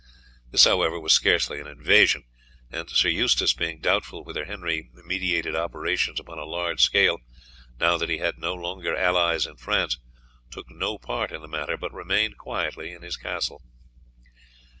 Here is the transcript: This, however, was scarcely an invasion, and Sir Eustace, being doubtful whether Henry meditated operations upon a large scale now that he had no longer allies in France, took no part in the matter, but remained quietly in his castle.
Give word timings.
This, 0.49 0.63
however, 0.65 0.99
was 0.99 1.13
scarcely 1.13 1.59
an 1.61 1.67
invasion, 1.67 2.23
and 2.71 2.89
Sir 2.89 3.07
Eustace, 3.09 3.53
being 3.53 3.79
doubtful 3.81 4.23
whether 4.23 4.45
Henry 4.45 4.89
meditated 4.95 5.55
operations 5.55 6.19
upon 6.19 6.39
a 6.39 6.43
large 6.43 6.81
scale 6.81 7.19
now 7.79 7.97
that 7.99 8.09
he 8.09 8.17
had 8.17 8.39
no 8.39 8.55
longer 8.55 8.95
allies 8.95 9.45
in 9.45 9.57
France, 9.57 9.99
took 10.49 10.71
no 10.71 10.97
part 10.97 11.31
in 11.31 11.43
the 11.43 11.47
matter, 11.47 11.77
but 11.77 11.93
remained 11.93 12.39
quietly 12.39 12.91
in 12.91 13.03
his 13.03 13.15
castle. 13.15 13.61